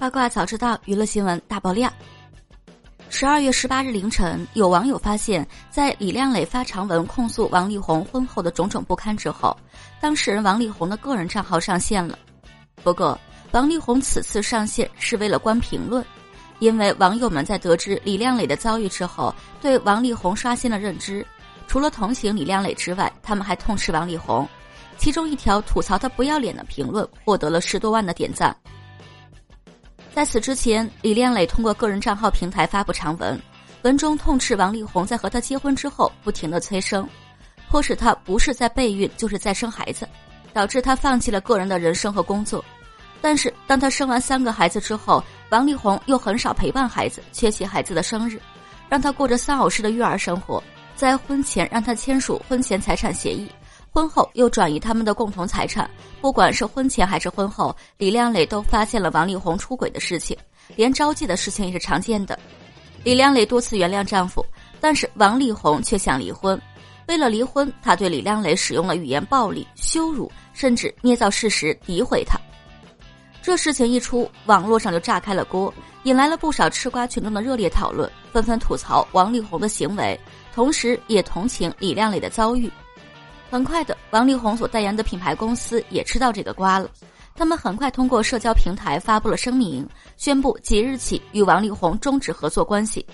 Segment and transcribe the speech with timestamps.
[0.00, 1.92] 八卦早知道，娱乐新闻大爆料。
[3.10, 9.54] 十二月十八日凌晨，有网友发现，在李亮磊发长文控诉王力宏婚后的种种不堪之后，
[10.00, 12.18] 当事人王力宏的个人账号上线了。
[12.82, 16.02] 不过，王力宏此次上线是为了关评论，
[16.60, 21.24] 因为网友们在得知李亮磊的遭遇之后，对王力宏刷新了认知。
[21.66, 24.48] 除了同情李亮磊之外，他们还痛斥王力宏。
[24.96, 28.56] 其中一条吐槽他不要脸的评论，获得了十多万的点赞。
[30.12, 33.40] 在此之前，李连磊通过个人账号平台发布长文，
[33.82, 37.08] 文中痛斥王力宏在和他结婚之后不停的催生，
[37.70, 40.06] 迫使他不是在备孕就是在生孩子，
[40.52, 42.62] 导致他放弃了个人的人生和工作。
[43.22, 48.40] 但是当他生完三个孩子之后，王力宏又很少陪伴孩子，缺席孩子的生日，
[48.88, 50.62] 让他过着丧偶式的育儿生活。
[50.96, 53.48] 在婚前让他签署婚前财产协议。
[53.92, 55.90] 婚后又转移他们的共同财产，
[56.20, 60.36] 不管是婚前还是婚后，李亮磊都发现了王力宏出轨的事情，
[60.76, 62.38] 连招妓的事情也是常见的。
[63.02, 64.44] 李亮磊多次原谅丈夫，
[64.80, 66.60] 但是王力宏却想离婚。
[67.08, 72.38] 为了离婚，他对李亮磊使用了语言暴力、羞辱，甚至捏造事实诋毁他。
[73.42, 75.72] 这事情一出，网络上就炸开了锅，
[76.04, 80.18] 引来了不少吃瓜群众的热烈讨论，纷纷吐槽王力宏的行为，
[80.54, 82.70] 同时也同情李亮磊的遭遇。
[83.50, 86.88] 很快的，王力宏所代言的品牌公司也吃到这个瓜了。
[87.34, 89.84] 他们很快通过社交平台发布了声明，
[90.16, 93.04] 宣布即日起与王力宏终止合作关系。